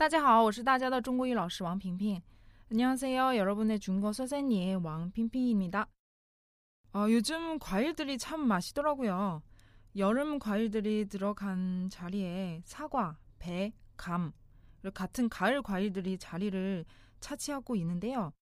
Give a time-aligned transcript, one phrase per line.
[0.00, 2.22] 大家好，我是大家的中国语老师王萍萍。
[2.72, 3.36] 안녕하세요.
[3.36, 5.88] 여러분의 중국어 선생님 왕핑핑입니다.
[6.92, 9.42] 아, 요즘 과일들이 참 맛있더라고요.
[9.96, 14.32] 여름 과일들이 들어간 자리에 사과, 배, 감
[14.94, 16.86] 같은 가을 과일들이 자리를
[17.20, 18.32] 차지하고 있는데요.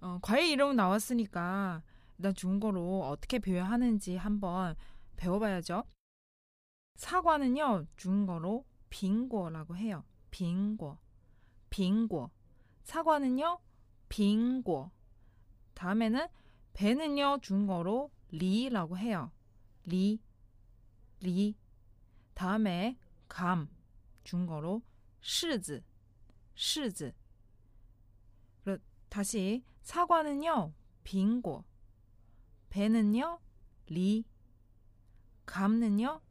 [0.00, 1.82] 어, 과일 이름 나왔으니까
[2.16, 4.74] 일단 중국어로 어떻게 표현하는지 한번
[5.16, 5.84] 배워봐야죠.
[6.96, 10.02] 사과는요, 중국어로 빙고라고 해요.
[10.31, 10.97] 빙고.
[11.69, 12.31] 빙고.
[12.83, 13.59] 사과는요,
[14.09, 14.91] 빙고.
[15.73, 16.27] 다음에는
[16.73, 19.31] 배는요, 중국어로 리라고 해요.
[19.85, 20.21] 리.
[21.21, 21.55] 리.
[22.33, 23.69] 다음에 감.
[24.23, 24.81] 중국어로
[25.21, 25.83] 시즈.
[26.55, 27.13] 시즈.
[29.09, 30.71] 다시 사과는요,
[31.03, 31.65] 빙고.
[32.69, 33.39] 배는요,
[33.87, 34.23] 리.
[35.47, 36.21] 감는요,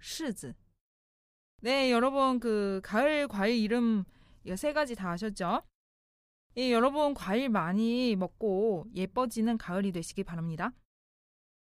[0.00, 0.54] 시즈.
[1.62, 4.04] 네, 여러분 그 가을 과일 이름
[4.56, 5.60] 세 가지 다 아셨죠?
[6.56, 10.72] 예, 여러분 과일 많이 먹고 예뻐지는 가을이 되시길 바랍니다.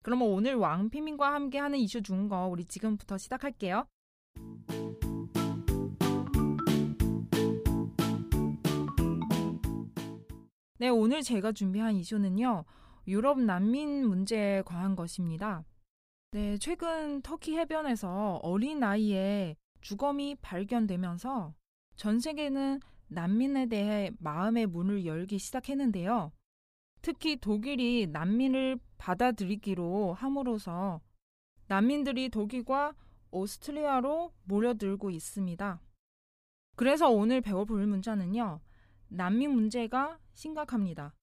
[0.01, 3.85] 그럼 오늘 왕피민과 함께 하는 이슈 중거 우리 지금부터 시작할게요.
[10.79, 12.63] 네, 오늘 제가 준비한 이슈는요.
[13.07, 15.65] 유럽 난민 문제에 관한 것입니다.
[16.31, 21.53] 네, 최근 터키 해변에서 어린 나이에 주검이 발견되면서
[21.95, 26.31] 전 세계는 난민에 대해 마음의 문을 열기 시작했는데요.
[27.01, 31.01] 특히 독일이 난민을 받아들이기로 함으로써
[31.67, 32.93] 난민들이 독일과
[33.31, 35.81] 오스트리아로 몰려들고 있습니다.
[36.75, 38.61] 그래서 오늘 배워볼 문자는요.
[39.09, 41.13] 난민 문제가 심각합니다.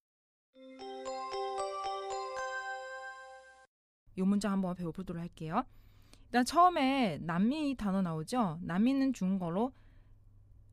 [4.17, 5.65] 이 문자 한번 배워보도록 할게요.
[6.29, 7.19] 일단 처음에
[7.53, 8.61] 이 단어 나오죠.
[8.63, 9.73] 난민은 중국어로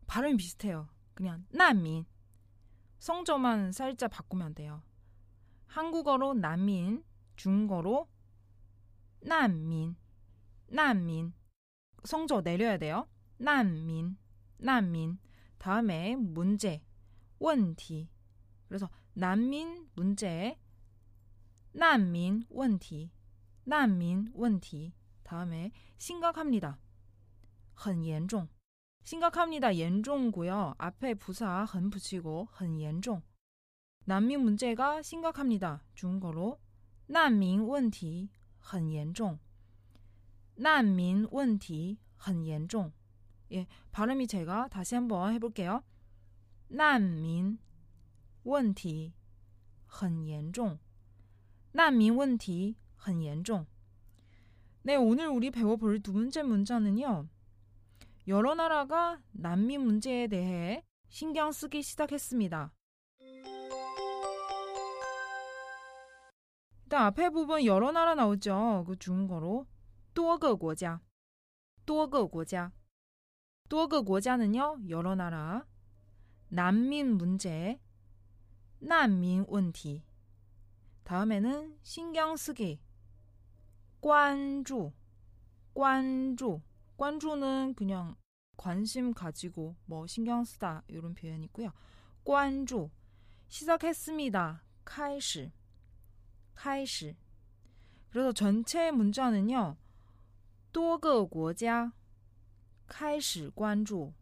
[0.05, 0.89] 발음이 비슷해요.
[1.13, 2.05] 그냥 난민.
[2.99, 4.81] 성조만 살짝 바꾸면 돼요.
[5.67, 7.03] 한국어로 난민,
[7.35, 8.07] 중국어로
[9.21, 9.95] 난민,
[10.67, 11.33] 난민.
[12.03, 13.07] 성조 내려야 돼요.
[13.37, 14.17] 난민,
[14.57, 15.19] 난민.
[15.57, 16.83] 다음에 문제,
[17.39, 18.09] 원티.
[18.67, 20.59] 그래서 난민 문제,
[21.71, 23.11] 난민 원티,
[23.63, 24.93] 난민 원티.
[25.24, 26.78] 다음에 심각합니다.
[27.74, 28.48] 很严重.
[29.04, 29.72] 심각합니다.
[29.72, 30.74] 严重고요.
[30.78, 33.22] 앞에 부사 很 붙이고 很严重.
[34.04, 35.84] 난민 문제가 심각합니다.
[35.94, 36.58] 중국어로
[37.06, 39.38] 난민 问题很严重.
[40.56, 42.92] 난민 问题很严重.
[43.52, 45.82] 예, 발음이 제가 다시 한번 해볼게요.
[46.68, 47.58] 난민
[48.44, 49.12] 问题
[49.86, 50.78] 很严重.
[51.72, 53.66] 难民问题很严重.
[54.84, 57.28] 네, 오늘 우리 배워볼 두 번째 문자는요.
[58.28, 62.72] 여러 나라가 난민 문제에 대해 신경 쓰기 시작했습니다.
[66.84, 68.84] 일단 앞에 부분 여러 나라 나오죠.
[68.86, 69.66] 그 중국어로
[70.12, 71.00] 多个国家.
[71.86, 72.72] 多个国家.
[73.68, 74.76] 多个国家는요.
[74.88, 75.66] 여러 나라.
[76.48, 77.80] 난민 문제.
[78.80, 80.02] 난민 问题.
[81.04, 82.80] 다음에는 신경 쓰기.
[84.04, 84.92] 关注,
[85.72, 86.60] 关注,
[86.96, 88.16] 关注는 그냥
[88.56, 91.72] 관심 가지고 뭐 신경 쓰다 이런 표현이고요.
[92.22, 92.90] 关注
[93.48, 94.62] 시작했습니다.
[94.84, 95.50] 开始,
[96.54, 97.16] 开始.
[98.10, 99.76] 그래서 전체 문자는요.
[100.72, 101.92] 多个国家
[102.86, 104.12] 开始关注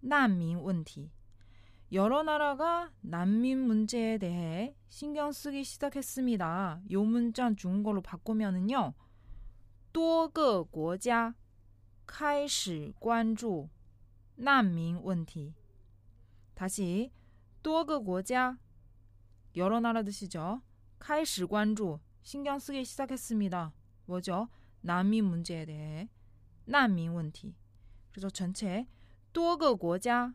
[0.00, 1.10] 难民问题.
[1.92, 6.80] 여러 나라가 난민 문제에 대해 신경 쓰기 시작했습니다.
[6.90, 8.94] 요 문자 중국어로 바꾸면은요.
[9.92, 11.34] 多个国家
[12.06, 13.68] 开始关注
[14.36, 15.52] 难民问题.
[16.54, 17.10] 다시
[17.62, 18.58] 多个国家
[19.56, 20.62] 여러 나라 뜻이죠.
[20.98, 23.74] 开始关注 신경 쓰기 시작했습니다.
[24.06, 24.48] 뭐죠?
[24.80, 26.08] 난민 문제에 대해
[26.64, 27.54] 난민 问题.
[28.10, 28.86] 그래서 전체
[29.32, 30.34] 多个国家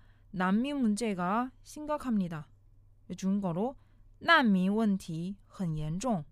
[0.30, 2.48] 난민 문제가 심각합니다.
[3.16, 3.76] 중국어로
[4.20, 6.24] 难民问题很严重.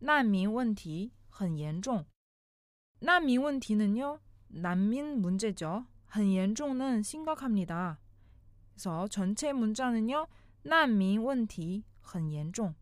[0.00, 2.04] 难民问题很严重.
[3.00, 4.20] 난민 问题는요.
[4.48, 5.86] 난민 문제죠.
[6.06, 7.98] 很严重는 심각합니다.
[8.74, 10.26] 그래서 전체 문자는요.
[10.62, 12.74] 难民问题很严重.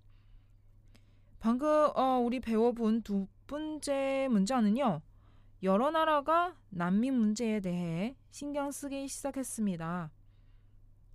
[1.40, 5.00] 방금 어, 우리 배워본 두 번째 문자는요.
[5.62, 10.10] 여러 나라가 난민 문제에 대해 신경 쓰기 시작했습니다.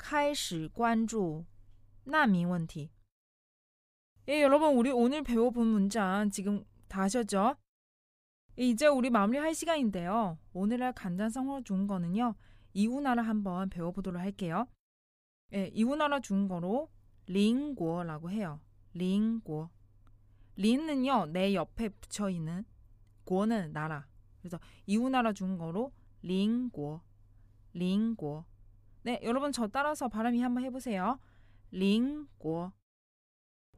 [0.00, 1.44] 开始关注
[2.04, 2.90] 难民问题.
[4.28, 7.56] 예, 여러분 우리 오늘 배워본 문장 지금 다 하셨죠?
[8.56, 10.38] 이제 우리 마무리할 시간인데요.
[10.52, 12.34] 오늘의 간단성어 중거는요.
[12.72, 14.66] 이웃나라 한번 배워보도록 할게요.
[15.52, 16.90] 예, 이웃나라 중거로
[17.26, 18.60] 링고라고 해요.
[18.94, 19.70] 링고.
[20.56, 22.64] 린은요, 내 옆에 붙여 있는
[23.24, 24.06] 고는 나라.
[24.40, 25.92] 그래서 이웃나라 중거로
[26.22, 27.00] 링고.
[27.74, 28.44] 링고.
[29.03, 31.19] 네, 여러분 저 따라서 발음이 한번 해보세요.
[31.71, 32.71] 링고.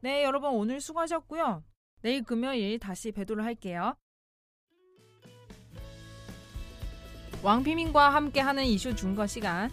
[0.00, 1.64] 네, 여러분 오늘 수고하셨고요.
[2.02, 3.94] 내일 금요일 다시 뵈도록 할게요.
[7.42, 9.70] 왕피민과 함께하는 이슈 중거 시간.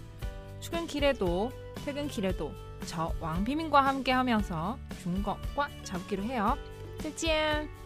[0.60, 1.52] 출근길에도
[1.86, 2.52] 퇴근길에도
[2.86, 6.58] 저 왕피민과 함께하면서 중거과 잡기로 해요.
[7.02, 7.81] 再见。